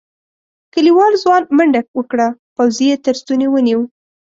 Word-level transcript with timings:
کليوال 0.73 1.13
ځوان 1.23 1.41
منډه 1.57 1.81
وکړه 1.97 2.27
پوځي 2.55 2.85
یې 2.91 2.97
تر 3.05 3.15
ستوني 3.21 3.47
ونيو. 3.49 3.81